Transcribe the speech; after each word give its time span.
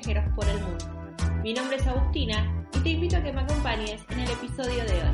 Viajeros 0.00 0.32
por 0.34 0.48
el 0.48 0.60
mundo. 0.60 0.84
Mi 1.42 1.52
nombre 1.52 1.76
es 1.76 1.86
Agustina 1.86 2.66
y 2.74 2.78
te 2.80 2.88
invito 2.90 3.16
a 3.16 3.22
que 3.22 3.32
me 3.32 3.42
acompañes 3.42 4.00
en 4.08 4.20
el 4.20 4.30
episodio 4.30 4.84
de 4.84 4.92
hoy. 4.92 5.10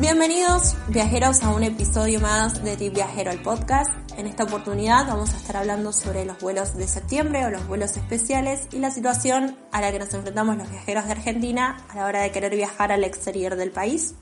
Bienvenidos 0.00 0.76
viajeros 0.88 1.42
a 1.42 1.50
un 1.50 1.64
episodio 1.64 2.20
más 2.20 2.62
de 2.62 2.76
Tip 2.76 2.94
Viajero 2.94 3.32
el 3.32 3.42
podcast. 3.42 3.90
En 4.16 4.26
esta 4.26 4.44
oportunidad 4.44 5.06
vamos 5.08 5.34
a 5.34 5.36
estar 5.36 5.56
hablando 5.56 5.92
sobre 5.92 6.24
los 6.24 6.38
vuelos 6.40 6.76
de 6.76 6.86
septiembre 6.86 7.44
o 7.46 7.50
los 7.50 7.66
vuelos 7.66 7.96
especiales 7.96 8.68
y 8.72 8.78
la 8.78 8.90
situación 8.90 9.56
a 9.72 9.80
la 9.80 9.90
que 9.90 9.98
nos 9.98 10.14
enfrentamos 10.14 10.56
los 10.56 10.70
viajeros 10.70 11.06
de 11.06 11.12
Argentina 11.12 11.84
a 11.88 11.96
la 11.96 12.06
hora 12.06 12.20
de 12.22 12.30
querer 12.30 12.54
viajar 12.54 12.92
al 12.92 13.02
exterior 13.02 13.56
del 13.56 13.70
país. 13.72 14.14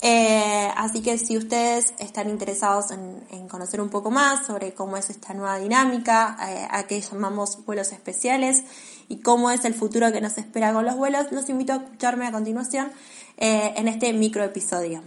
Eh, 0.00 0.70
así 0.76 1.02
que 1.02 1.18
si 1.18 1.36
ustedes 1.36 1.92
están 1.98 2.30
interesados 2.30 2.92
en, 2.92 3.48
conocer 3.48 3.80
un 3.80 3.88
poco 3.88 4.10
más 4.10 4.46
sobre 4.46 4.72
cómo 4.74 4.96
es 4.96 5.10
esta 5.10 5.32
nueva 5.32 5.58
dinámica, 5.58 6.36
eh, 6.48 6.68
a 6.70 6.86
qué 6.86 7.00
llamamos 7.00 7.64
vuelos 7.64 7.92
especiales 7.92 8.62
y 9.08 9.16
cómo 9.20 9.50
es 9.50 9.64
el 9.64 9.74
futuro 9.74 10.12
que 10.12 10.20
nos 10.20 10.36
espera 10.36 10.72
con 10.72 10.84
los 10.84 10.96
vuelos, 10.96 11.32
los 11.32 11.48
invito 11.48 11.72
a 11.72 11.76
escucharme 11.76 12.26
a 12.26 12.32
continuación 12.32 12.92
eh, 13.38 13.72
en 13.76 13.88
este 13.88 14.12
micro 14.12 14.44
episodio. 14.44 15.02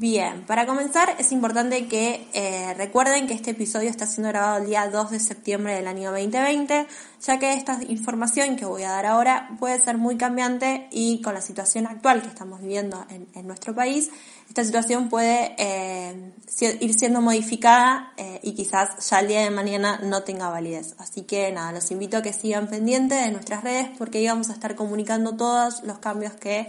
Bien, 0.00 0.46
para 0.46 0.64
comenzar 0.64 1.14
es 1.18 1.30
importante 1.30 1.86
que 1.86 2.26
eh, 2.32 2.72
recuerden 2.72 3.26
que 3.26 3.34
este 3.34 3.50
episodio 3.50 3.90
está 3.90 4.06
siendo 4.06 4.30
grabado 4.30 4.56
el 4.56 4.64
día 4.66 4.88
2 4.88 5.10
de 5.10 5.20
septiembre 5.20 5.74
del 5.74 5.86
año 5.86 6.10
2020, 6.10 6.86
ya 7.20 7.38
que 7.38 7.52
esta 7.52 7.78
información 7.86 8.56
que 8.56 8.64
voy 8.64 8.82
a 8.84 8.92
dar 8.92 9.04
ahora 9.04 9.50
puede 9.60 9.78
ser 9.78 9.98
muy 9.98 10.16
cambiante 10.16 10.88
y 10.90 11.20
con 11.20 11.34
la 11.34 11.42
situación 11.42 11.86
actual 11.86 12.22
que 12.22 12.28
estamos 12.28 12.62
viviendo 12.62 13.04
en, 13.10 13.46
nuestro 13.46 13.74
país, 13.74 14.10
esta 14.48 14.64
situación 14.64 15.10
puede 15.10 15.54
eh, 15.58 16.32
ir 16.80 16.94
siendo 16.94 17.20
modificada 17.20 18.14
eh, 18.16 18.40
y 18.42 18.54
quizás 18.54 19.06
ya 19.06 19.20
el 19.20 19.28
día 19.28 19.40
de 19.40 19.50
mañana 19.50 20.00
no 20.02 20.22
tenga 20.22 20.48
validez. 20.48 20.94
Así 20.96 21.24
que 21.24 21.52
nada, 21.52 21.72
los 21.72 21.90
invito 21.90 22.16
a 22.16 22.22
que 22.22 22.32
sigan 22.32 22.68
pendientes 22.68 23.22
de 23.22 23.32
nuestras 23.32 23.62
redes 23.64 23.90
porque 23.98 24.16
ahí 24.16 24.28
vamos 24.28 24.48
a 24.48 24.54
estar 24.54 24.76
comunicando 24.76 25.36
todos 25.36 25.82
los 25.82 25.98
cambios 25.98 26.32
que 26.32 26.68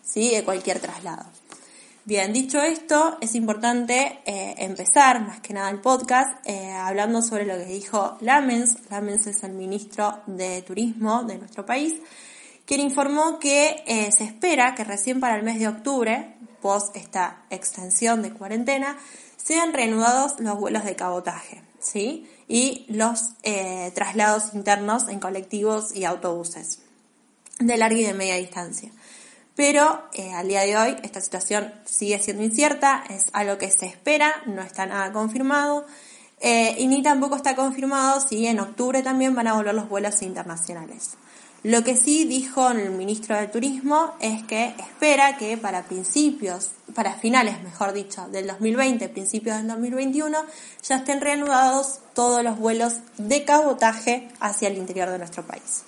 ¿sí? 0.04 0.32
de 0.32 0.44
cualquier 0.44 0.80
traslado. 0.80 1.28
Bien, 2.09 2.34
dicho 2.34 2.59
esto, 2.59 3.20
es 3.22 3.36
importante 3.36 4.22
eh, 4.25 4.56
empezar 4.58 5.22
más 5.22 5.42
que 5.42 5.53
nada 5.53 5.70
el 5.70 5.80
podcast 5.80 6.44
eh, 6.44 6.72
hablando 6.72 7.22
sobre 7.22 7.46
lo 7.46 7.53
que 7.53 7.66
dijo 7.66 8.18
Lamens. 8.22 8.78
Lamens 8.90 9.28
es 9.28 9.44
el 9.44 9.52
ministro 9.52 10.19
de 10.25 10.64
Turismo 10.64 11.22
de 11.22 11.38
nuestro 11.38 11.68
país, 11.68 12.02
quien 12.66 12.81
informó 12.81 13.38
que 13.38 13.84
eh, 13.86 14.09
se 14.12 14.24
espera 14.24 14.74
que 14.74 14.86
recién 14.86 15.19
para 15.19 15.36
el 15.36 15.44
mes 15.44 15.59
de 15.59 15.68
octubre, 15.68 16.34
post 16.64 16.96
esta 16.96 17.44
extensión 17.52 18.24
de 18.24 18.34
cuarentena, 18.34 18.98
sean 19.38 19.72
reanudados 19.72 20.40
los 20.40 20.59
vuelos 20.59 20.86
de 20.86 20.96
cabotaje, 20.96 21.62
¿sí? 21.80 22.28
Y 22.48 22.88
los 22.90 23.36
traslados 23.94 24.56
internos 24.56 25.09
en 25.09 25.19
colectivos 25.19 25.96
y 25.96 26.06
autobuses 26.06 26.80
de 27.59 27.78
larga 27.78 28.00
y 28.00 28.03
de 28.03 28.16
media 28.16 28.36
distancia 28.38 28.90
pero 29.59 30.03
eh, 30.14 30.31
al 30.31 30.47
día 30.47 30.62
de 30.62 30.78
hoy 30.78 30.96
esta 31.03 31.20
situación 31.20 31.74
sigue 31.84 32.18
siendo 32.20 32.44
incierta, 32.44 33.03
es 33.09 33.25
algo 33.34 33.58
que 33.58 33.70
se 33.70 33.88
espera, 33.88 34.34
no 34.46 34.62
está 34.62 34.86
nada 34.86 35.12
confirmado 35.12 35.86
eh, 36.40 36.75
y 36.78 36.88
ni 36.88 37.03
tampoco 37.03 37.36
está 37.36 37.58
confirmado 37.58 38.22
si 38.22 38.48
en 38.48 38.62
octubre 38.62 39.03
también 39.03 39.36
van 39.36 39.48
a 39.48 39.56
volver 39.56 39.75
los 39.75 39.90
vuelos 39.90 40.22
internacionales. 40.22 41.18
Lo 41.64 41.84
que 41.84 41.98
sí 41.98 42.24
dijo 42.24 42.69
el 42.69 42.92
ministro 42.92 43.36
de 43.36 43.48
Turismo 43.50 44.14
es 44.22 44.44
que 44.44 44.68
espera 44.80 45.36
que 45.36 45.58
para 45.58 45.84
principios, 45.84 46.69
para 46.96 47.16
finales, 47.16 47.62
mejor 47.62 47.92
dicho, 47.92 48.30
del 48.30 48.48
2020, 48.48 49.09
principios 49.09 49.58
del 49.58 49.68
2021, 49.68 50.38
ya 50.84 50.96
estén 50.96 51.19
reanudados 51.19 52.00
todos 52.14 52.46
los 52.46 52.57
vuelos 52.57 53.00
de 53.18 53.44
cabotaje 53.44 54.30
hacia 54.39 54.69
el 54.69 54.78
interior 54.78 55.10
de 55.10 55.18
nuestro 55.18 55.45
país. 55.45 55.84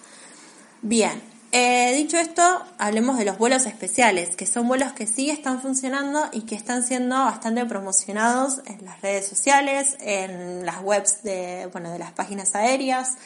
Bien, 0.81 1.30
eh, 1.51 1.93
dicho 1.95 2.17
esto, 2.17 2.41
hablemos 2.77 3.17
de 3.17 3.25
los 3.25 3.37
vuelos 3.37 3.65
especiales, 3.65 4.35
que 4.35 4.45
son 4.45 4.67
vuelos 4.67 4.93
que 4.93 5.05
sí 5.05 5.29
están 5.29 5.61
funcionando 5.61 6.29
y 6.31 6.41
que 6.41 6.55
están 6.55 6.83
siendo 6.83 7.15
bastante 7.15 7.65
promocionados 7.65 8.61
en 8.65 8.85
las 8.85 9.01
redes 9.01 9.27
sociales, 9.27 9.97
en 9.99 10.65
las 10.65 10.81
webs 10.81 11.23
de, 11.23 11.67
bueno, 11.71 11.91
de 11.91 11.99
las 11.99 12.13
páginas 12.13 12.55
aéreas 12.55 13.17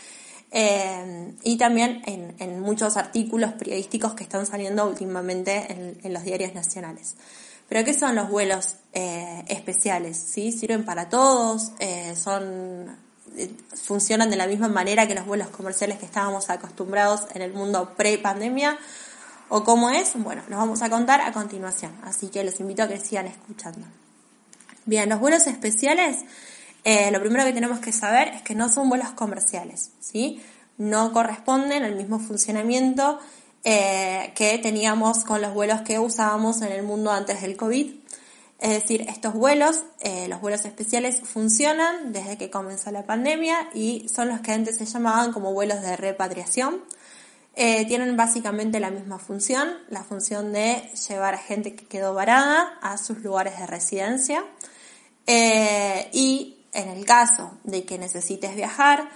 eh, 0.52 1.34
y 1.44 1.58
también 1.58 2.02
en, 2.06 2.60
muchos 2.62 2.98
artículos 2.98 3.54
periodísticos 3.54 4.16
que 4.16 4.24
están 4.24 4.46
saliendo 4.46 4.88
últimamente 4.88 5.72
en, 6.04 6.14
los 6.14 6.24
diarios 6.24 6.56
nacionales. 6.56 7.16
Pero 7.70 7.84
¿qué 7.86 7.94
son 7.94 8.16
los 8.16 8.30
vuelos 8.30 8.76
eh, 8.94 9.44
especiales? 9.48 10.18
¿Sí? 10.18 10.52
¿Sirven 10.52 10.84
para 10.84 11.10
todos? 11.10 11.72
¿Son 12.16 13.05
funcionan 13.74 14.30
de 14.30 14.36
la 14.36 14.48
misma 14.48 14.68
manera 14.68 15.08
que 15.08 15.16
los 15.16 15.26
vuelos 15.26 15.50
comerciales 15.50 16.00
que 16.00 16.06
estábamos 16.06 16.50
acostumbrados 16.50 17.22
en 17.34 17.42
el 17.42 17.54
mundo 17.54 17.94
pre-pandemia 17.98 18.78
o 19.50 19.64
cómo 19.64 19.90
es, 19.90 20.14
bueno, 20.16 20.42
nos 20.50 20.60
vamos 20.60 20.82
a 20.82 20.90
contar 20.90 21.22
a 21.22 21.32
continuación, 21.32 21.94
así 22.04 22.30
que 22.30 22.44
los 22.44 22.60
invito 22.60 22.84
a 22.84 22.88
que 22.88 23.00
sigan 23.00 23.28
escuchando. 23.28 23.86
Bien, 24.86 25.10
los 25.10 25.20
vuelos 25.20 25.48
especiales 25.48 26.26
eh, 26.86 27.10
lo 27.10 27.20
primero 27.20 27.44
que 27.44 27.52
tenemos 27.52 27.80
que 27.80 27.92
saber 27.92 28.28
es 28.28 28.44
que 28.44 28.54
no 28.54 28.72
son 28.72 28.90
vuelos 28.90 29.10
comerciales, 29.10 29.90
¿sí? 30.00 30.40
No 30.78 31.12
corresponden 31.12 31.84
al 31.84 31.96
mismo 31.96 32.20
funcionamiento 32.20 33.20
eh, 33.64 34.32
que 34.36 34.60
teníamos 34.60 35.24
con 35.24 35.42
los 35.42 35.56
vuelos 35.56 35.82
que 35.82 35.98
usábamos 35.98 36.62
en 36.62 36.72
el 36.72 36.84
mundo 36.84 37.12
antes 37.12 37.42
del 37.42 37.58
COVID. 37.58 37.92
Es 38.60 38.70
decir, 38.70 39.02
estos 39.10 39.34
vuelos, 39.34 39.84
eh, 40.00 40.28
los 40.28 40.42
vuelos 40.42 40.66
especiales, 40.66 41.22
funcionan 41.22 42.14
desde 42.14 42.38
que 42.38 42.50
comenzó 42.50 42.92
la 42.92 43.06
pandemia 43.06 43.70
y 43.74 44.08
son 44.08 44.30
los 44.30 44.40
que 44.40 44.54
antes 44.54 44.78
se 44.78 44.86
llamaban 44.86 45.34
como 45.34 45.54
vuelos 45.54 45.82
de 45.82 45.96
repatriación. 45.98 46.82
tienen 47.56 48.18
básicamente 48.18 48.82
la 48.82 48.92
misma 48.92 49.18
función, 49.18 49.70
la 49.90 50.04
función 50.04 50.52
de 50.52 50.92
llevar 51.08 51.36
a 51.36 51.38
gente 51.38 51.74
que 51.74 51.86
quedó 51.86 52.14
varada 52.14 52.78
a 52.82 52.98
sus 52.98 53.20
lugares 53.20 53.58
de 53.58 53.66
residencia. 53.66 54.44
y 56.12 56.58
en 56.74 56.90
el 56.90 57.06
caso 57.06 57.58
de 57.64 57.86
que 57.86 57.98
necesites 57.98 58.56
viajar, 58.56 59.10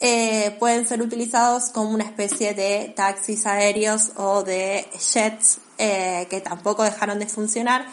eh, 0.00 0.56
pueden 0.58 0.86
ser 0.86 1.00
utilizados 1.02 1.70
como 1.70 1.90
una 1.90 2.04
especie 2.04 2.52
de 2.54 2.92
taxis 2.96 3.46
aéreos 3.46 4.12
o 4.16 4.42
de 4.42 4.86
jets 4.98 5.58
eh, 5.78 6.26
que 6.28 6.40
tampoco 6.40 6.82
dejaron 6.82 7.18
de 7.18 7.26
funcionar. 7.26 7.86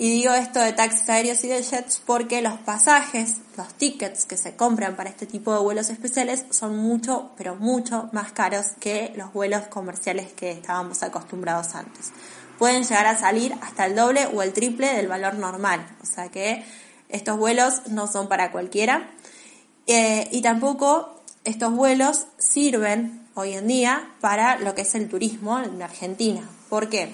Y 0.00 0.08
digo 0.08 0.32
esto 0.32 0.60
de 0.60 0.72
taxis 0.72 1.10
aéreos 1.10 1.44
y 1.44 1.48
de 1.48 1.62
jets 1.62 2.00
porque 2.06 2.40
los 2.40 2.58
pasajes, 2.60 3.34
los 3.58 3.74
tickets 3.74 4.24
que 4.24 4.38
se 4.38 4.56
compran 4.56 4.96
para 4.96 5.10
este 5.10 5.26
tipo 5.26 5.52
de 5.52 5.60
vuelos 5.60 5.90
especiales 5.90 6.46
son 6.48 6.78
mucho, 6.78 7.32
pero 7.36 7.54
mucho 7.56 8.08
más 8.12 8.32
caros 8.32 8.68
que 8.80 9.12
los 9.14 9.30
vuelos 9.34 9.66
comerciales 9.66 10.32
que 10.32 10.52
estábamos 10.52 11.02
acostumbrados 11.02 11.74
antes. 11.74 12.12
Pueden 12.58 12.84
llegar 12.84 13.08
a 13.08 13.18
salir 13.18 13.54
hasta 13.60 13.84
el 13.84 13.94
doble 13.94 14.26
o 14.32 14.40
el 14.40 14.54
triple 14.54 14.86
del 14.94 15.06
valor 15.06 15.34
normal. 15.34 15.86
O 16.02 16.06
sea 16.06 16.30
que 16.30 16.64
estos 17.10 17.36
vuelos 17.36 17.82
no 17.88 18.06
son 18.06 18.26
para 18.26 18.52
cualquiera 18.52 19.10
eh, 19.86 20.30
y 20.32 20.40
tampoco 20.40 21.20
estos 21.44 21.74
vuelos 21.74 22.24
sirven 22.38 23.28
hoy 23.34 23.52
en 23.52 23.66
día 23.66 24.08
para 24.22 24.58
lo 24.60 24.74
que 24.74 24.80
es 24.80 24.94
el 24.94 25.10
turismo 25.10 25.58
en 25.60 25.82
Argentina. 25.82 26.40
¿Por 26.70 26.88
qué? 26.88 27.12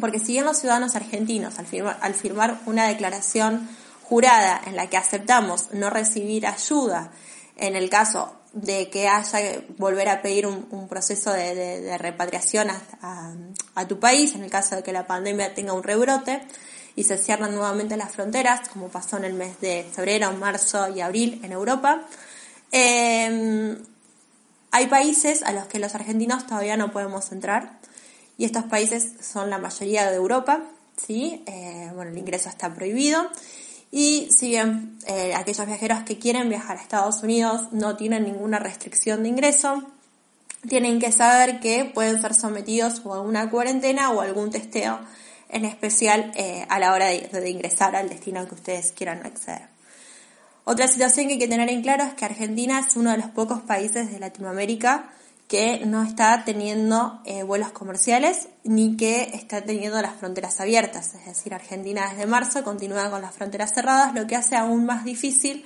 Porque 0.00 0.18
si 0.18 0.32
bien 0.32 0.44
los 0.44 0.58
ciudadanos 0.58 0.96
argentinos 0.96 1.54
al 1.58 2.14
firmar, 2.14 2.60
una 2.66 2.88
declaración 2.88 3.68
jurada 4.02 4.60
en 4.66 4.76
la 4.76 4.88
que 4.88 4.96
aceptamos 4.96 5.72
no 5.72 5.90
recibir 5.90 6.46
ayuda 6.46 7.10
en 7.56 7.76
el 7.76 7.88
caso 7.88 8.34
de 8.52 8.88
que 8.90 9.08
haya 9.08 9.40
que 9.40 9.66
volver 9.78 10.08
a 10.08 10.22
pedir 10.22 10.46
un, 10.46 10.88
proceso 10.88 11.32
de, 11.32 11.96
repatriación 11.98 12.68
a, 12.70 13.86
tu 13.88 13.98
país, 13.98 14.34
en 14.34 14.44
el 14.44 14.50
caso 14.50 14.76
de 14.76 14.82
que 14.82 14.92
la 14.92 15.06
pandemia 15.06 15.54
tenga 15.54 15.72
un 15.72 15.82
rebrote, 15.82 16.42
y 16.96 17.04
se 17.04 17.18
cierran 17.18 17.54
nuevamente 17.54 17.96
las 17.96 18.12
fronteras, 18.12 18.68
como 18.68 18.88
pasó 18.88 19.16
en 19.16 19.24
el 19.24 19.34
mes 19.34 19.60
de 19.60 19.84
febrero, 19.92 20.32
marzo 20.32 20.88
y 20.88 21.00
abril 21.00 21.40
en 21.42 21.50
Europa. 21.50 22.02
Em, 22.70 23.76
hay 24.70 24.86
países 24.86 25.42
a 25.42 25.52
los 25.52 25.66
que 25.66 25.80
los 25.80 25.94
argentinos 25.96 26.46
todavía 26.46 26.76
no 26.76 26.92
podemos 26.92 27.32
entrar 27.32 27.78
y 28.36 28.44
estos 28.44 28.64
países 28.64 29.12
son 29.20 29.50
la 29.50 29.58
mayoría 29.58 30.10
de 30.10 30.16
Europa, 30.16 30.62
¿sí? 30.96 31.42
Eh, 31.46 31.90
bueno, 31.94 32.10
el 32.10 32.18
ingreso 32.18 32.48
está 32.48 32.74
prohibido 32.74 33.30
y 33.90 34.28
si 34.36 34.48
bien 34.48 34.98
eh, 35.06 35.34
aquellos 35.34 35.66
viajeros 35.66 36.02
que 36.02 36.18
quieren 36.18 36.48
viajar 36.48 36.78
a 36.78 36.80
Estados 36.80 37.22
Unidos 37.22 37.68
no 37.72 37.96
tienen 37.96 38.24
ninguna 38.24 38.58
restricción 38.58 39.22
de 39.22 39.28
ingreso, 39.28 39.84
tienen 40.68 40.98
que 40.98 41.12
saber 41.12 41.60
que 41.60 41.84
pueden 41.84 42.20
ser 42.20 42.34
sometidos 42.34 43.02
a 43.04 43.20
una 43.20 43.50
cuarentena 43.50 44.10
o 44.10 44.20
algún 44.20 44.50
testeo 44.50 44.98
en 45.48 45.64
especial 45.64 46.32
eh, 46.34 46.66
a 46.68 46.80
la 46.80 46.92
hora 46.92 47.06
de, 47.06 47.50
ingresar 47.50 47.94
al 47.94 48.08
destino 48.08 48.46
que 48.48 48.54
ustedes 48.54 48.90
quieran 48.90 49.24
acceder. 49.24 49.68
Otra 50.64 50.88
situación 50.88 51.26
que 51.26 51.34
hay 51.34 51.38
que 51.38 51.46
tener 51.46 51.68
en 51.68 51.82
claro 51.82 52.02
es 52.02 52.14
que 52.14 52.24
Argentina 52.24 52.80
es 52.80 52.96
uno 52.96 53.12
de 53.12 53.18
los 53.18 53.28
pocos 53.28 53.60
países 53.60 54.10
de 54.10 54.18
Latinoamérica 54.18 55.10
que 55.54 55.86
no 55.86 56.02
está 56.02 56.42
teniendo 56.44 57.20
eh, 57.24 57.44
vuelos 57.44 57.70
comerciales 57.70 58.48
ni 58.64 58.96
que 58.96 59.30
está 59.34 59.62
teniendo 59.62 60.02
las 60.02 60.16
fronteras 60.16 60.58
abiertas. 60.60 61.14
Es 61.14 61.26
decir, 61.26 61.54
Argentina 61.54 62.08
desde 62.10 62.26
marzo 62.26 62.64
continúa 62.64 63.08
con 63.10 63.22
las 63.22 63.32
fronteras 63.32 63.72
cerradas, 63.72 64.14
lo 64.14 64.26
que 64.26 64.34
hace 64.34 64.56
aún 64.56 64.84
más 64.84 65.04
difícil 65.04 65.64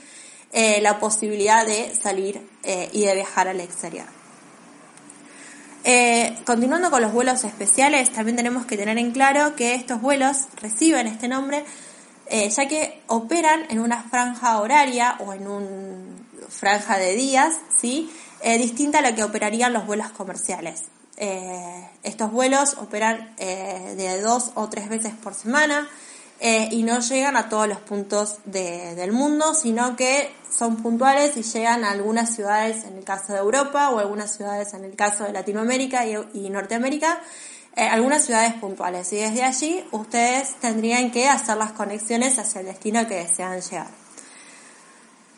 eh, 0.52 0.81
la 0.82 1.00
posibilidad 1.00 1.64
de 1.64 1.94
salir 1.94 2.46
y 2.93 3.06
de 3.06 3.14
viajar 3.14 3.49
al 3.49 3.61
exterior. 3.61 4.05
Eh, 5.85 6.37
continuando 6.44 6.90
con 6.90 7.00
los 7.00 7.14
vuelos 7.14 7.44
especiales, 7.44 8.12
también 8.12 8.37
tenemos 8.37 8.67
que 8.67 8.76
tener 8.76 8.99
en 8.99 9.12
claro 9.12 9.56
que 9.56 9.75
estos 9.75 10.02
vuelos 10.02 10.49
reciben 10.61 11.06
este 11.06 11.29
nombre 11.29 11.64
eh, 12.31 12.50
ya 12.50 12.69
que 12.69 13.00
operan 13.06 13.62
en 13.70 13.81
una 13.81 14.02
franja 14.02 14.61
horaria 14.61 15.17
o 15.20 15.32
en 15.32 15.49
una 15.49 15.67
franja 16.50 16.99
de 16.99 17.14
días, 17.14 17.55
¿sí? 17.75 18.11
Eh, 18.43 18.58
distinta 18.58 18.99
a 18.99 19.02
lo 19.02 19.14
que 19.14 19.25
operarían 19.25 19.73
los 19.73 19.87
vuelos 19.87 20.11
comerciales. 20.11 20.85
estos 22.05 22.31
vuelos 22.31 22.76
operan 22.79 23.35
de 23.37 24.20
dos 24.20 24.52
o 24.55 24.69
tres 24.69 24.88
veces 24.88 25.12
por 25.14 25.35
semana, 25.35 25.88
eh, 26.40 26.69
y 26.70 26.85
no 26.85 27.00
llegan 27.00 27.37
a 27.37 27.49
todos 27.49 27.67
los 27.67 27.81
puntos 27.81 28.38
del 28.44 29.11
mundo, 29.11 29.55
sino 29.55 29.96
que 29.96 30.31
son 30.56 30.76
puntuales 30.76 31.37
y 31.37 31.43
llegan 31.43 31.85
a 31.85 31.90
algunas 31.90 32.32
ciudades 32.32 32.85
en 32.85 32.96
el 32.99 33.05
caso 33.05 33.32
de 33.32 33.40
Europa 33.40 33.90
o 33.90 33.99
algunas 33.99 34.37
ciudades 34.37 34.73
en 34.75 34.85
el 34.85 34.94
caso 34.94 35.25
de 35.25 35.32
Latinoamérica 35.32 36.06
y, 36.06 36.49
Norteamérica, 36.49 37.20
eh, 37.75 37.88
algunas 37.88 38.25
ciudades 38.25 38.55
puntuales. 38.55 39.12
Y 39.12 39.17
desde 39.17 39.43
allí 39.43 39.85
ustedes 39.90 40.55
tendrían 40.61 41.11
que 41.11 41.29
hacer 41.29 41.56
las 41.56 41.73
conexiones 41.73 42.38
hacia 42.38 42.61
el 42.61 42.67
destino 42.67 43.08
que 43.08 43.17
desean 43.17 43.61
llegar. 43.61 44.08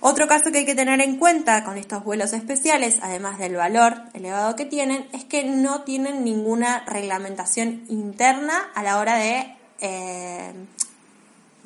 Otro 0.03 0.27
caso 0.27 0.51
que 0.51 0.59
hay 0.59 0.65
que 0.65 0.75
tener 0.75 1.01
en 1.03 1.19
cuenta 1.19 1.63
con 1.63 1.77
estos 1.77 2.03
vuelos 2.03 2.33
especiales, 2.33 2.99
además 3.03 3.39
del 3.39 3.57
valor 3.57 4.03
elevado 4.15 4.57
que 4.57 4.65
tienen, 4.65 5.07
es 5.13 5.25
que 5.25 5.45
no 5.45 5.83
tienen 5.83 6.25
ninguna 6.25 6.85
reglamentación 6.87 7.85
interna 7.89 8.71
a 8.75 8.83
la 8.83 8.99
hora 8.99 9.17
de 9.17 9.55
eh, 9.81 10.53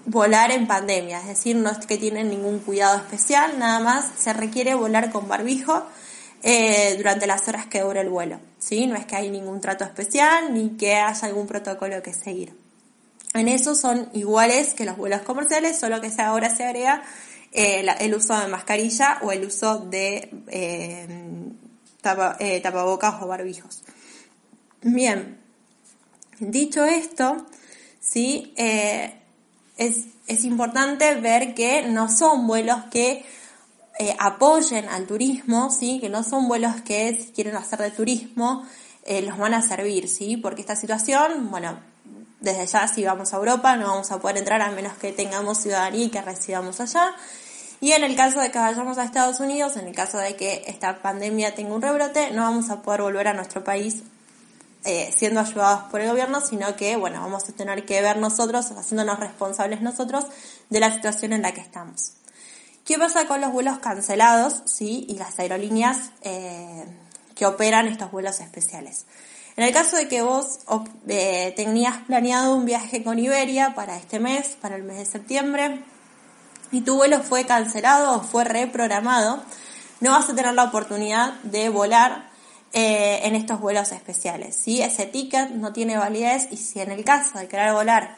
volar 0.07 0.51
en 0.51 0.67
pandemia, 0.67 1.21
es 1.21 1.29
decir, 1.29 1.55
no 1.55 1.71
es 1.71 1.79
que 1.87 1.97
tienen 1.97 2.29
ningún 2.29 2.59
cuidado 2.59 2.97
especial, 2.97 3.59
nada 3.59 3.79
más 3.79 4.11
se 4.19 4.33
requiere 4.33 4.75
volar 4.75 5.13
con 5.13 5.29
barbijo 5.29 5.85
eh, 6.43 6.95
durante 6.97 7.29
las 7.29 7.47
horas 7.47 7.67
que 7.67 7.83
dure 7.83 8.01
el 8.01 8.11
vuelo, 8.11 8.41
¿sí? 8.59 8.87
No 8.87 8.97
es 8.97 9.07
que 9.07 9.15
hay 9.15 9.31
ningún 9.31 9.61
trato 9.61 9.85
especial 9.85 10.53
ni 10.53 10.71
que 10.71 10.97
haya 10.97 11.27
algún 11.27 11.47
protocolo 11.47 12.03
que 12.03 12.13
seguir. 12.13 12.55
En 13.33 13.49
eso 13.49 13.75
son 13.75 14.11
iguales 14.13 14.75
que 14.75 14.85
los 14.85 14.97
vuelos 14.97 15.23
comerciales, 15.23 15.79
solo 15.79 16.01
que 16.01 16.11
ahora 16.19 16.55
se 16.55 16.65
agrega 16.65 17.03
eh, 17.55 17.87
el 18.01 18.15
uso 18.15 18.39
de 18.39 18.49
mascarilla 18.49 19.19
o 19.23 19.33
el 19.33 19.47
uso 19.47 19.79
de 19.79 20.31
eh, 20.49 22.61
tapabocas 22.63 23.23
o 23.23 23.27
barbijos. 23.27 23.83
Bien, 24.83 25.41
dicho 26.39 26.85
esto, 26.85 27.47
sí, 28.01 28.53
es, 28.57 30.05
es 30.27 30.45
importante 30.45 31.15
ver 31.15 31.55
que 31.55 31.89
no 31.89 32.11
son 32.11 32.47
vuelos 32.47 32.85
que 32.91 33.25
eh, 33.97 34.17
apoyen 34.19 34.89
al 34.89 35.07
turismo, 35.07 35.71
¿sí? 35.71 36.01
que 36.01 36.09
no 36.09 36.25
son 36.25 36.49
vuelos 36.49 36.83
que 36.83 37.15
si 37.15 37.31
quieren 37.31 37.55
hacer 37.55 37.79
de 37.79 37.93
turismo 37.93 38.67
eh, 39.05 39.23
los 39.23 39.39
van 39.39 39.55
a 39.55 39.63
servir, 39.63 40.09
¿sí? 40.09 40.37
porque 40.37 40.63
esta 40.63 40.75
situación, 40.75 41.49
bueno, 41.49 41.79
desde 42.41 42.67
ya 42.67 42.89
si 42.89 43.05
vamos 43.05 43.33
a 43.33 43.37
Europa 43.37 43.77
no 43.77 43.87
vamos 43.87 44.11
a 44.11 44.19
poder 44.19 44.39
entrar 44.39 44.61
a 44.63 44.73
menos 44.73 44.95
que 44.95 45.13
tengamos 45.13 45.59
ciudadanía 45.59 46.07
y 46.07 46.11
que 46.11 46.21
residamos 46.21 46.81
allá. 46.81 47.15
Y 47.85 47.93
en 47.93 48.03
el 48.03 48.17
caso 48.17 48.41
de 48.41 48.51
que 48.51 48.59
vayamos 48.59 48.97
a 48.97 49.05
Estados 49.05 49.41
Unidos, 49.41 49.77
en 49.77 49.87
el 49.87 49.95
caso 49.95 50.17
de 50.17 50.37
que 50.37 50.65
esta 50.69 51.03
pandemia 51.03 51.55
tenga 51.55 51.75
un 51.75 51.83
rebrote, 51.83 52.31
no 52.31 52.41
vamos 52.41 52.71
a 52.71 52.81
poder 52.81 53.03
volver 53.03 53.29
a 53.29 53.35
nuestro 53.35 53.63
país 53.63 54.05
eh, 54.87 55.13
siendo 55.15 55.41
ayudados 55.41 55.91
por 55.91 56.01
el 56.01 56.09
gobierno, 56.09 56.41
sino 56.41 56.77
que, 56.77 56.97
bueno, 56.97 57.21
vamos 57.21 57.47
a 57.47 57.53
tener 57.53 57.85
que 57.85 58.01
ver 58.01 58.17
nosotros, 58.17 58.71
haciéndonos 58.71 59.21
responsables 59.21 59.83
nosotros 59.83 60.25
de 60.71 60.81
la 60.81 60.95
situación 60.95 61.35
en 61.35 61.43
la 61.43 61.53
que 61.53 61.61
estamos. 61.61 62.13
¿Qué 62.87 62.97
pasa 62.97 63.27
con 63.27 63.43
los 63.43 63.53
vuelos 63.53 63.81
cancelados, 63.81 64.63
sí, 64.65 65.05
y 65.07 65.19
las 65.19 65.39
aerolíneas 65.39 66.11
eh, 66.23 66.87
que 67.35 67.45
operan 67.45 67.87
estos 67.87 68.11
vuelos 68.11 68.41
especiales? 68.41 69.05
En 69.59 69.65
el 69.65 69.75
caso 69.75 69.99
de 69.99 70.09
que 70.09 70.23
vos 70.23 70.61
eh, 71.07 71.53
tenías 71.55 71.99
planeado 72.07 72.57
un 72.57 72.65
viaje 72.65 73.05
con 73.05 73.19
Iberia 73.19 73.75
para 73.75 73.99
este 73.99 74.21
mes, 74.21 74.57
para 74.59 74.77
el 74.77 74.85
mes 74.85 74.97
de 74.97 75.05
septiembre, 75.05 75.85
y 76.75 76.81
tu 76.81 76.97
vuelo 76.97 77.23
fue 77.23 77.47
cancelado 77.47 78.17
o 78.17 78.21
fue 78.21 78.43
reprogramado, 78.43 79.43
no 80.01 80.11
vas 80.11 80.29
a 80.29 80.35
tener 80.35 80.55
la 80.55 80.65
oportunidad 80.65 81.35
de 81.45 81.69
volar 81.69 82.29
eh, 82.73 83.21
en 83.23 83.37
estos 83.37 83.61
vuelos 83.61 83.93
especiales. 83.93 84.57
Si 84.57 84.83
ese 84.83 85.07
ticket 85.07 85.51
no 85.51 85.73
tiene 85.73 85.97
validez 85.97 86.49
y 86.51 86.57
si 86.57 86.81
en 86.81 86.91
el 86.91 87.05
caso 87.05 87.39
de 87.39 87.47
querer 87.47 87.73
volar 87.73 88.17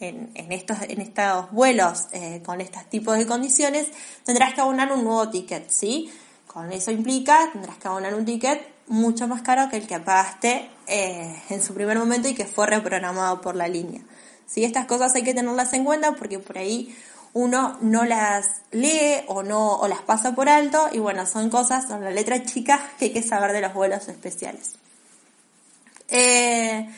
en, 0.00 0.52
estos, 0.52 0.82
en 0.82 1.00
estos 1.00 1.50
vuelos 1.50 2.08
eh, 2.12 2.42
con 2.44 2.60
estos 2.60 2.84
tipos 2.90 3.16
de 3.16 3.26
condiciones, 3.26 3.86
tendrás 4.24 4.52
que 4.52 4.60
abonar 4.60 4.92
un 4.92 5.02
nuevo 5.02 5.30
ticket, 5.30 5.70
¿sí? 5.70 6.12
Con 6.46 6.70
eso 6.72 6.90
implica, 6.90 7.48
tendrás 7.54 7.78
que 7.78 7.88
abonar 7.88 8.14
un 8.14 8.26
ticket 8.26 8.60
mucho 8.86 9.26
más 9.26 9.40
caro 9.40 9.70
que 9.70 9.78
el 9.78 9.86
que 9.86 9.98
pagaste 9.98 10.70
eh, 10.86 11.34
en 11.48 11.62
su 11.62 11.72
primer 11.72 11.98
momento 11.98 12.28
y 12.28 12.34
que 12.34 12.44
fue 12.44 12.66
reprogramado 12.66 13.40
por 13.40 13.56
la 13.56 13.66
línea. 13.66 14.02
¿Sí? 14.46 14.62
Estas 14.62 14.84
cosas 14.84 15.14
hay 15.14 15.22
que 15.22 15.32
tenerlas 15.32 15.72
en 15.72 15.84
cuenta 15.84 16.12
porque 16.12 16.38
por 16.38 16.58
ahí 16.58 16.94
uno 17.34 17.76
no 17.80 18.04
las 18.04 18.62
lee 18.70 19.24
o 19.26 19.42
no 19.42 19.74
o 19.76 19.88
las 19.88 20.02
pasa 20.02 20.34
por 20.34 20.48
alto 20.48 20.88
y 20.92 20.98
bueno, 21.00 21.26
son 21.26 21.50
cosas, 21.50 21.86
son 21.88 22.02
la 22.02 22.10
letra 22.10 22.44
chica 22.44 22.80
que 22.98 23.06
hay 23.06 23.12
que 23.12 23.22
saber 23.22 23.52
de 23.52 23.60
los 23.60 23.74
vuelos 23.74 24.08
especiales. 24.08 24.76
Eh, 26.08 26.88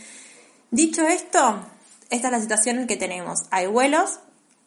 dicho 0.70 1.06
esto, 1.08 1.66
esta 2.10 2.28
es 2.28 2.32
la 2.32 2.40
situación 2.40 2.86
que 2.86 2.98
tenemos. 2.98 3.44
Hay 3.50 3.66
vuelos, 3.66 4.20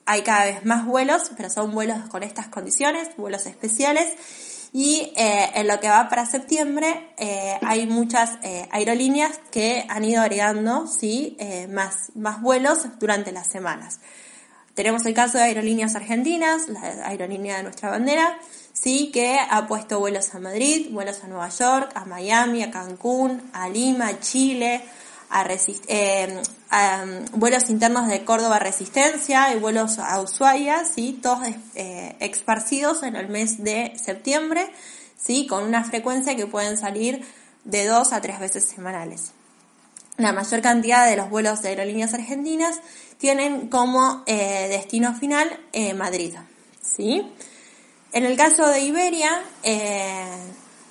hay 0.06 0.24
cada 0.24 0.46
vez 0.46 0.66
más 0.66 0.88
vuelos, 0.88 1.32
pero 1.38 1.52
son 1.52 1.72
vuelos 1.72 2.00
con 2.10 2.24
estas 2.24 2.48
condiciones, 2.48 3.10
vuelos 3.16 3.46
especiales. 3.46 4.12
Y 4.74 5.14
eh, 5.16 5.52
en 5.54 5.68
lo 5.68 5.80
que 5.80 5.90
va 5.90 6.10
para 6.10 6.26
septiembre 6.26 7.14
eh, 7.18 7.60
hay 7.62 7.86
muchas 7.86 8.38
aerolíneas 8.72 9.40
que 9.52 9.86
han 9.88 10.04
ido 10.04 10.22
agregando 10.22 10.88
¿sí? 10.88 11.38
más, 11.70 12.12
más 12.16 12.42
vuelos 12.42 12.88
durante 13.00 13.32
las 13.32 13.48
semanas. 13.48 14.00
Tenemos 14.80 15.06
el 15.06 15.14
caso 15.14 15.38
de 15.38 15.44
Aerolíneas 15.44 15.94
Argentinas, 15.96 16.70
la 16.70 16.80
aerolínea 17.06 17.58
de 17.58 17.64
nuestra 17.64 17.90
bandera, 17.90 18.40
sí, 18.72 19.12
que 19.12 19.38
ha 19.38 19.68
puesto 19.68 20.00
vuelos 20.00 20.34
a 20.34 20.40
Madrid, 20.40 20.88
vuelos 20.92 21.22
a 21.22 21.28
Nueva 21.28 21.50
York, 21.50 21.92
a 21.96 22.06
Miami, 22.06 22.64
a 22.64 22.72
Cancún, 22.72 23.42
a 23.52 23.68
Lima, 23.68 24.08
a 24.08 24.20
Chile, 24.22 24.82
a, 25.30 25.46
eh, 25.90 26.42
um, 26.72 27.40
vuelos 27.40 27.70
internos 27.70 28.08
de 28.08 28.24
Córdoba 28.24 28.58
Resistencia 28.58 29.54
y 29.54 29.60
vuelos 29.60 30.00
a 30.00 30.22
Ushuaia, 30.22 30.86
sí, 30.86 31.20
todos 31.22 31.46
eh, 31.76 32.16
esparcidos 32.22 33.04
en 33.04 33.18
el 33.18 33.28
mes 33.28 33.62
de 33.62 33.92
septiembre, 34.02 34.66
sí, 35.18 35.46
con 35.46 35.66
una 35.66 35.84
frecuencia 35.84 36.38
que 36.38 36.48
pueden 36.48 36.78
salir 36.78 37.26
de 37.66 37.86
dos 37.86 38.14
a 38.14 38.22
tres 38.22 38.40
veces 38.40 38.64
semanales. 38.64 39.34
La 40.20 40.34
mayor 40.34 40.62
cantidad 40.62 41.10
de 41.10 41.16
los 41.16 41.30
vuelos 41.30 41.62
de 41.62 41.70
aerolíneas 41.70 42.14
argentinas 42.14 42.82
tienen 43.20 43.70
como 43.70 44.22
eh, 44.26 44.68
destino 44.70 45.16
final 45.16 45.48
eh, 45.72 45.94
Madrid. 45.94 46.34
¿sí? 46.82 47.26
En 48.12 48.26
el 48.26 48.36
caso 48.36 48.68
de 48.68 48.82
Iberia, 48.82 49.32
eh, 49.64 50.26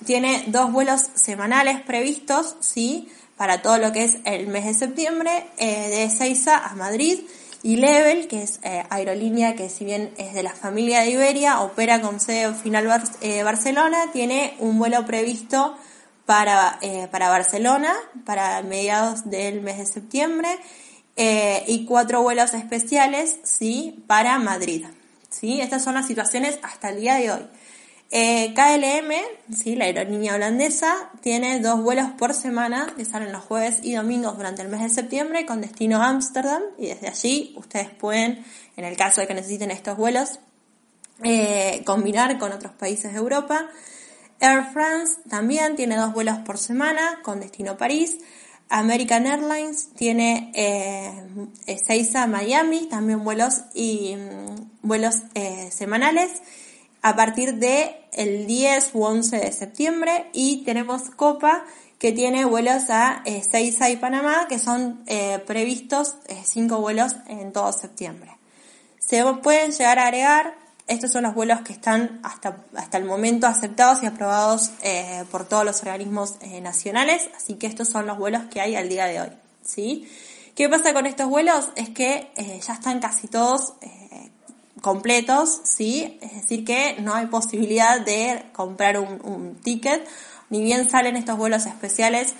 tiene 0.03 0.45
dos 0.47 0.71
vuelos 0.71 1.11
semanales 1.13 1.79
previstos, 1.81 2.55
¿sí? 2.59 3.07
Para 3.37 3.61
todo 3.61 3.77
lo 3.77 3.91
que 3.91 4.05
es 4.05 4.17
el 4.25 4.47
mes 4.47 4.65
de 4.65 4.73
septiembre, 4.73 5.45
de 5.59 6.05
Ezeiza 6.05 6.57
a 6.57 6.73
Madrid. 6.73 7.19
Y 7.61 7.75
Level, 7.75 8.27
que 8.27 8.41
es 8.41 8.59
aerolínea 8.89 9.55
que 9.55 9.69
si 9.69 9.85
bien 9.85 10.11
es 10.17 10.33
de 10.33 10.41
la 10.41 10.53
familia 10.53 11.01
de 11.01 11.11
Iberia, 11.11 11.61
opera 11.61 12.01
con 12.01 12.19
sede 12.19 12.53
final 12.55 12.87
Barcelona, 13.43 14.11
tiene 14.11 14.55
un 14.59 14.79
vuelo 14.79 15.05
previsto 15.05 15.75
para, 16.29 16.79
para 17.09 17.27
Barcelona, 17.29 17.91
para 18.23 18.61
mediados 18.61 19.31
del 19.31 19.61
mes 19.61 19.79
de 19.79 19.87
septiembre 19.87 20.59
eh, 21.15 21.63
y 21.65 21.85
cuatro 21.85 22.21
vuelos 22.21 22.53
especiales, 22.53 23.39
¿sí? 23.41 24.03
Para 24.05 24.37
Madrid, 24.37 24.85
¿sí? 25.31 25.59
Estas 25.59 25.83
son 25.83 25.95
las 25.95 26.05
situaciones 26.05 26.59
hasta 26.61 26.91
el 26.91 27.01
día 27.01 27.15
de 27.15 27.31
hoy. 27.31 27.47
Eh, 28.11 28.53
KLM, 28.53 29.55
¿sí? 29.55 29.75
La 29.75 29.85
aerolínea 29.85 30.35
holandesa, 30.35 31.09
tiene 31.21 31.61
dos 31.61 31.81
vuelos 31.81 32.11
por 32.11 32.35
semana 32.35 32.93
que 32.95 33.05
salen 33.05 33.31
los 33.31 33.41
jueves 33.41 33.79
y 33.81 33.95
domingos 33.95 34.37
durante 34.37 34.61
el 34.61 34.67
mes 34.67 34.83
de 34.83 34.89
septiembre 34.89 35.47
con 35.47 35.61
destino 35.61 36.03
a 36.03 36.09
Ámsterdam 36.09 36.61
y 36.77 36.89
desde 36.89 37.07
allí 37.07 37.55
ustedes 37.57 37.89
pueden, 37.89 38.45
en 38.77 38.85
el 38.85 38.95
caso 38.95 39.19
de 39.19 39.25
que 39.25 39.33
necesiten 39.33 39.71
estos 39.71 39.97
vuelos, 39.97 40.39
eh, 41.23 41.81
combinar 41.87 42.37
con 42.37 42.51
otros 42.51 42.73
países 42.73 43.13
de 43.13 43.17
Europa. 43.17 43.67
Air 44.39 44.65
France 44.71 45.21
también 45.29 45.75
tiene 45.75 45.97
dos 45.97 46.13
vuelos 46.13 46.37
por 46.39 46.57
semana 46.57 47.19
con 47.23 47.39
destino 47.39 47.77
París. 47.77 48.17
American 48.69 49.25
Airlines 49.25 49.89
tiene 49.95 50.51
eh, 50.55 52.15
a 52.15 52.27
Miami, 52.27 52.85
también 52.87 53.23
vuelos 53.23 53.61
y 53.73 54.15
mm, 54.15 54.87
vuelos 54.87 55.23
eh, 55.33 55.69
semanales 55.71 56.41
a 57.01 57.15
partir 57.15 57.55
de 57.55 57.95
el 58.11 58.45
10 58.45 58.91
u 58.93 59.03
11 59.03 59.37
de 59.37 59.51
septiembre 59.51 60.29
y 60.33 60.63
tenemos 60.63 61.09
Copa 61.09 61.65
que 61.97 62.11
tiene 62.11 62.45
vuelos 62.45 62.89
a 62.89 63.21
eh, 63.25 63.41
y 63.89 63.95
Panamá 63.97 64.47
que 64.47 64.59
son 64.59 65.03
eh, 65.05 65.39
previstos 65.45 66.15
eh, 66.27 66.41
cinco 66.45 66.79
vuelos 66.79 67.15
en 67.27 67.51
todo 67.51 67.71
septiembre. 67.71 68.37
Se 68.99 69.23
pueden 69.41 69.71
llegar 69.71 69.99
a 69.99 70.07
agregar 70.07 70.55
estos 70.89 71.11
son 71.11 71.23
los 71.23 71.35
vuelos 71.35 71.61
que 71.61 71.71
están 71.71 72.19
hasta, 72.23 72.57
hasta 72.75 72.97
el 72.97 73.05
momento 73.05 73.47
aceptados 73.47 74.01
y 74.03 74.07
aprobados 74.07 74.71
eh, 74.81 75.23
por 75.31 75.47
todos 75.47 75.63
los 75.63 75.81
organismos 75.81 76.35
eh, 76.41 76.59
nacionales, 76.61 77.29
así 77.37 77.53
que 77.53 77.67
estos 77.67 77.87
son 77.87 78.07
los 78.07 78.17
vuelos 78.17 78.43
que 78.51 78.59
hay 78.59 78.75
al 78.75 78.89
día 78.89 79.05
de 79.05 79.21
hoy. 79.21 79.29
¿sí? 79.63 80.09
¿Qué 80.55 80.67
pasa 80.67 80.93
con 80.93 81.05
estos 81.05 81.29
vuelos? 81.29 81.69
Es 81.75 81.89
que 81.89 82.31
eh, 82.35 82.59
ya 82.65 82.73
están 82.73 82.99
casi 82.99 83.27
todos 83.27 83.73
completos, 84.81 85.61
¿sí? 85.63 86.17
es 86.21 86.33
decir, 86.33 86.65
que 86.65 86.97
no 87.01 87.13
hay 87.13 87.27
posibilidad 87.27 88.01
de 88.01 88.45
comprar 88.53 88.97
un, 88.97 89.59
ticket, 89.61 90.07
ni 90.49 90.61
bien 90.61 90.89
salen 90.89 91.17
estos 91.17 91.37
vuelos 91.37 91.65
especiales, 91.65 92.33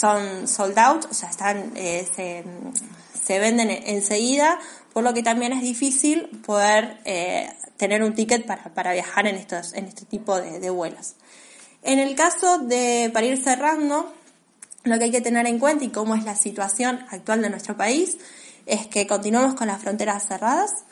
son 0.00 0.48
sold 0.48 0.78
out, 0.78 1.10
ya 1.12 1.28
están, 1.28 1.72
se, 1.74 2.44
se 3.24 3.38
venden 3.38 3.70
enseguida 3.70 4.58
por 4.92 5.02
lo 5.02 5.14
que 5.14 5.22
también 5.22 5.52
es 5.52 5.62
difícil 5.62 6.28
poder 6.44 6.98
eh, 7.04 7.50
tener 7.76 8.02
un 8.02 8.14
ticket 8.14 8.46
para, 8.46 8.92
viajar 8.92 9.26
en, 9.26 9.36
estos, 9.36 9.72
en 9.72 9.86
este 9.86 10.04
tipo 10.04 10.40
de, 10.40 10.70
vuelos. 10.70 11.14
En 11.82 11.98
el 11.98 12.14
caso 12.14 12.58
de, 12.58 13.10
para 13.12 13.26
ir 13.26 13.42
cerrando, 13.42 14.12
lo 14.84 14.98
que 14.98 15.04
hay 15.04 15.10
que 15.10 15.20
tener 15.20 15.46
en 15.46 15.58
cuenta 15.58 15.84
y 15.84 15.88
cómo 15.88 16.14
es 16.14 16.24
la 16.24 16.36
situación 16.36 17.04
actual 17.10 17.42
de 17.42 17.50
nuestro 17.50 17.76
país 17.76 18.18
es 18.66 18.86
que 18.86 19.06
continuamos 19.06 19.54
con 19.54 19.66
las 19.66 19.80
fronteras 19.80 20.26
cerradas, 20.26 20.84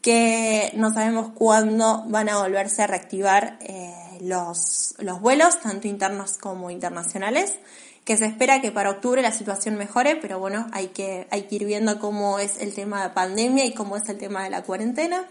que 0.00 0.72
no 0.74 0.92
sabemos 0.92 1.32
cuándo 1.34 2.04
van 2.08 2.28
a 2.28 2.38
volverse 2.38 2.82
a 2.82 2.86
reactivar 2.86 3.58
eh, 3.60 4.18
los, 4.20 4.94
los 4.98 5.20
vuelos, 5.20 5.60
tanto 5.60 5.88
internos 5.88 6.38
como 6.38 6.70
internacionales 6.70 7.58
que 8.04 8.16
se 8.16 8.26
espera 8.26 8.60
que 8.60 8.72
para 8.72 8.90
octubre 8.90 9.22
la 9.22 9.30
situación 9.30 9.76
mejore, 9.76 10.16
pero 10.16 10.38
bueno, 10.38 10.66
hay 10.72 10.88
que, 10.88 11.28
hay 11.30 11.42
que 11.42 11.56
ir 11.56 11.64
viendo 11.64 11.98
cómo 11.98 12.38
es 12.38 12.60
el 12.60 12.74
tema 12.74 13.02
de 13.02 13.10
pandemia 13.10 13.64
y 13.64 13.74
cómo 13.74 13.96
es 13.96 14.08
el 14.08 14.18
tema 14.18 14.42
de 14.42 14.50
la 14.50 14.62
cuarentena, 14.62 15.24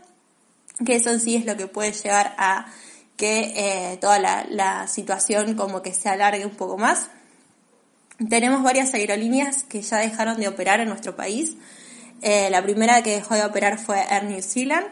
que 0.86 0.96
eso 0.96 1.10
en 1.10 1.20
sí 1.20 1.36
es 1.36 1.46
lo 1.46 1.58
que 1.58 1.68
puede 1.68 1.92
llevar 1.92 2.34
a 2.38 2.68
que 3.18 3.54
eh, 3.56 3.98
toda 3.98 4.18
la, 4.20 4.88
situación 4.88 5.56
como 5.56 5.82
que 5.82 5.94
se 5.94 6.10
alargue 6.10 6.46
un 6.46 6.56
poco 6.56 6.78
más. 6.78 7.10
Tenemos 8.30 8.64
varias 8.64 8.94
aerolíneas 8.94 9.64
que 9.64 9.82
ya 9.82 9.98
dejaron 9.98 10.40
de 10.40 10.48
operar 10.48 10.80
en 10.80 10.90
nuestro 10.90 11.16
país. 11.16 11.56
Eh, 12.22 12.50
la 12.50 12.64
primera 12.64 13.04
que 13.04 13.12
dejó 13.12 13.36
de 13.36 13.44
operar 13.44 13.78
fue 13.80 14.00
Air 14.10 14.24
New 14.24 14.42
Zealand. 14.42 14.88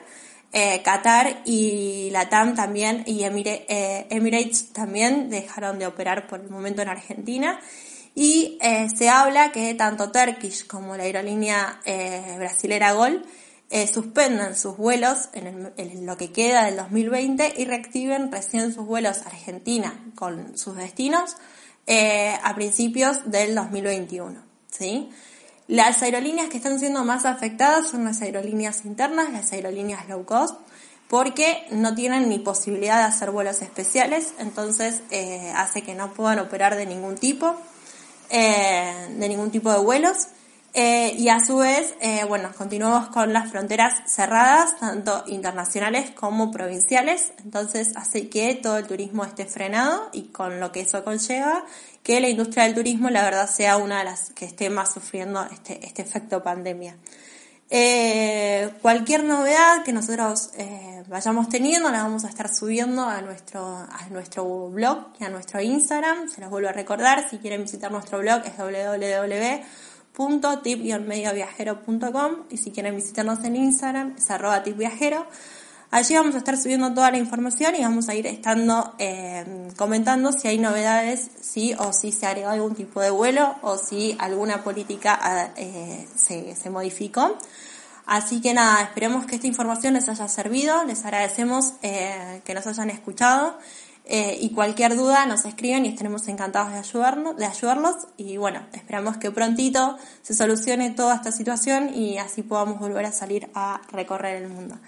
Eh, 0.51 0.81
Qatar 0.81 1.43
y 1.45 2.09
Latam 2.09 2.55
también 2.55 3.03
y 3.05 3.23
eh, 3.23 4.07
Emirates 4.09 4.73
también 4.73 5.29
dejaron 5.29 5.77
de 5.77 5.85
operar 5.85 6.25
por 6.27 6.39
el 6.39 6.49
momento 6.49 6.81
en 6.81 6.89
Argentina. 6.89 7.59
Y 8.15 8.57
eh, 8.61 8.87
se 8.95 9.09
habla 9.09 9.51
que 9.51 9.75
tanto 9.75 10.11
Turkish 10.11 10.65
como 10.65 10.97
la 10.97 11.03
aerolínea 11.03 11.79
brasilera 12.37 12.93
Gol 12.93 13.23
suspendan 13.93 14.55
sus 14.55 14.77
vuelos 14.77 15.29
en, 15.33 16.05
lo 16.07 16.17
que 16.17 16.31
queda 16.31 16.65
del 16.65 16.77
2020 16.77 17.53
y 17.57 17.65
reactiven 17.65 18.31
recién 18.31 18.73
sus 18.73 18.87
vuelos 18.87 19.21
a 19.21 19.27
Argentina 19.27 19.93
con 20.15 20.57
sus 20.57 20.75
destinos 20.75 21.35
a 21.87 22.55
principios 22.55 23.29
del 23.29 23.53
2021. 23.53 24.43
¿sí? 24.71 25.11
Las 25.69 26.01
aerolíneas 26.01 26.49
que 26.49 26.57
están 26.57 26.79
siendo 26.79 27.05
más 27.05 27.25
afectadas 27.25 27.89
son 27.91 28.03
las 28.03 28.23
aerolíneas 28.23 28.85
internas, 28.85 29.31
las 29.31 29.53
aerolíneas 29.53 30.09
low 30.09 30.25
cost, 30.25 30.55
porque 31.07 31.67
no 31.69 31.93
tienen 31.93 32.27
ni 32.27 32.39
posibilidad 32.39 32.97
de 32.97 33.03
hacer 33.03 33.29
vuelos 33.29 33.61
especiales, 33.61 34.33
entonces 34.39 35.03
eh, 35.11 35.53
hace 35.55 35.83
que 35.83 35.93
no 35.93 36.11
puedan 36.15 36.39
operar 36.39 36.75
de 36.75 36.87
ningún 36.87 37.19
tipo, 37.19 37.55
eh, 38.31 39.09
de 39.15 39.29
ningún 39.29 39.51
tipo 39.51 39.71
de 39.71 39.77
vuelos. 39.77 40.29
Eh, 40.73 41.15
y 41.17 41.29
a 41.29 41.43
su 41.43 41.57
vez, 41.57 41.95
bueno, 42.27 42.51
continuamos 42.55 43.09
con 43.09 43.33
las 43.33 43.49
fronteras 43.49 43.93
cerradas, 44.05 44.77
tanto 44.79 45.23
internacionales 45.27 46.11
como 46.11 46.51
provinciales, 46.51 47.33
entonces 47.43 47.91
hace 47.95 48.29
que 48.29 48.53
todo 48.55 48.77
el 48.77 48.85
turismo 48.85 49.25
esté 49.25 49.45
frenado 49.45 50.09
y 50.13 50.25
con 50.25 50.59
lo 50.59 50.71
que 50.71 50.81
eso 50.81 51.03
conlleva 51.03 51.65
que 52.03 52.19
la 52.21 52.29
industria 52.29 52.63
del 52.63 52.75
turismo 52.75 53.09
la 53.09 53.23
verdad 53.23 53.49
sea 53.49 53.77
una 53.77 53.99
de 53.99 54.05
las 54.05 54.31
que 54.31 54.45
esté 54.45 54.69
más 54.69 54.93
sufriendo 54.93 55.43
este, 55.51 55.85
este 55.85 56.01
efecto 56.01 56.41
pandemia. 56.41 56.97
Eh, 57.71 58.71
cualquier 58.81 59.23
novedad 59.23 59.83
que 59.83 59.93
nosotros 59.93 60.49
eh, 60.57 61.03
vayamos 61.07 61.49
teniendo 61.49 61.91
la 61.91 62.01
vamos 62.01 62.25
a 62.25 62.29
estar 62.29 62.51
subiendo 62.51 63.03
a 63.03 63.21
nuestro, 63.21 63.63
a 63.63 64.07
nuestro 64.09 64.69
blog 64.69 65.09
y 65.19 65.23
a 65.23 65.29
nuestro 65.29 65.61
Instagram. 65.61 66.29
Se 66.29 66.41
los 66.41 66.49
vuelvo 66.49 66.69
a 66.69 66.71
recordar, 66.71 67.29
si 67.29 67.37
quieren 67.37 67.61
visitar 67.61 67.91
nuestro 67.91 68.17
blog 68.19 68.41
es 68.45 68.57
www.tip-medioviajero.com 70.17 72.31
y 72.49 72.57
si 72.57 72.71
quieren 72.71 72.95
visitarnos 72.95 73.43
en 73.43 73.55
Instagram 73.55 74.15
es 74.17 74.31
arroba 74.31 74.63
tipviajero. 74.63 75.27
Allí 75.91 76.13
vamos 76.13 76.35
a 76.35 76.37
estar 76.37 76.55
subiendo 76.55 76.93
toda 76.93 77.09
la 77.09 77.17
información 77.17 77.73
y 77.75 77.81
vamos 77.81 78.09
a 78.09 78.15
ir 78.15 78.27
estando 78.27 78.93
eh, 78.99 79.71
comentando 79.75 80.31
si 80.31 80.47
hay 80.47 80.59
novedades, 80.59 81.31
si 81.41 81.73
o 81.73 81.93
si 81.93 82.11
se 82.11 82.27
agregó 82.27 82.49
algún 82.49 82.75
tipo 82.75 83.01
de 83.01 83.09
vuelo 83.09 83.55
o 83.63 83.75
si 83.77 84.15
alguna 84.19 84.63
política 84.63 85.51
eh, 85.55 86.07
se, 86.15 86.55
se, 86.55 86.69
modificó. 86.69 87.35
Así 88.05 88.39
que 88.39 88.53
nada, 88.53 88.83
esperemos 88.83 89.25
que 89.25 89.35
esta 89.35 89.47
información 89.47 89.95
les 89.95 90.07
haya 90.09 90.27
servido, 90.27 90.83
les 90.83 91.03
agradecemos 91.05 91.73
eh, 91.81 92.41
que 92.45 92.53
nos 92.53 92.67
hayan 92.67 92.91
escuchado 92.91 93.57
eh, 94.05 94.37
y 94.41 94.49
cualquier 94.51 94.95
duda 94.95 95.25
nos 95.25 95.45
escriben 95.45 95.85
y 95.85 95.89
estaremos 95.89 96.27
encantados 96.27 96.71
de, 96.71 96.79
ayudarnos, 96.79 97.37
de 97.37 97.45
ayudarlos 97.45 97.95
y 98.17 98.37
bueno, 98.37 98.65
esperamos 98.73 99.17
que 99.17 99.29
prontito 99.29 99.97
se 100.23 100.33
solucione 100.33 100.89
toda 100.91 101.15
esta 101.15 101.31
situación 101.31 101.93
y 101.93 102.17
así 102.17 102.41
podamos 102.41 102.79
volver 102.79 103.05
a 103.05 103.11
salir 103.11 103.49
a 103.53 103.81
recorrer 103.91 104.41
el 104.41 104.49
mundo. 104.49 104.79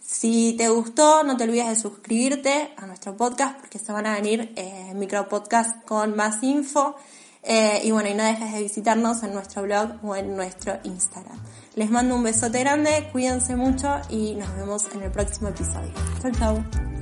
Si 0.00 0.54
te 0.56 0.68
gustó, 0.68 1.22
no 1.22 1.36
te 1.36 1.44
olvides 1.44 1.68
de 1.68 1.76
suscribirte 1.76 2.70
a 2.76 2.86
nuestro 2.86 3.16
podcast 3.16 3.58
porque 3.58 3.78
se 3.78 3.92
van 3.92 4.06
a 4.06 4.14
venir 4.14 4.52
eh, 4.56 4.92
micro 4.94 5.28
podcast 5.28 5.84
con 5.84 6.16
más 6.16 6.42
info. 6.42 6.96
Eh, 7.42 7.82
y 7.84 7.90
bueno, 7.90 8.08
y 8.08 8.14
no 8.14 8.24
dejes 8.24 8.52
de 8.52 8.62
visitarnos 8.62 9.22
en 9.22 9.34
nuestro 9.34 9.62
blog 9.62 10.02
o 10.02 10.16
en 10.16 10.36
nuestro 10.36 10.78
Instagram. 10.84 11.38
Les 11.76 11.90
mando 11.90 12.16
un 12.16 12.22
besote 12.22 12.60
grande, 12.60 13.08
cuídense 13.12 13.54
mucho 13.54 14.00
y 14.08 14.34
nos 14.34 14.54
vemos 14.56 14.86
en 14.94 15.02
el 15.02 15.10
próximo 15.10 15.48
episodio. 15.48 15.92
Chau, 16.22 16.32
chau. 16.32 16.97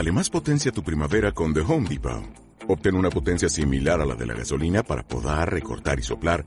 Dale 0.00 0.12
más 0.12 0.30
potencia 0.30 0.70
a 0.70 0.74
tu 0.74 0.82
primavera 0.82 1.32
con 1.32 1.52
The 1.52 1.60
Home 1.60 1.86
Depot. 1.86 2.22
Obtén 2.68 2.94
una 2.94 3.10
potencia 3.10 3.50
similar 3.50 4.00
a 4.00 4.06
la 4.06 4.14
de 4.14 4.24
la 4.24 4.32
gasolina 4.32 4.82
para 4.82 5.02
podar, 5.02 5.52
recortar 5.52 5.98
y 5.98 6.02
soplar 6.02 6.46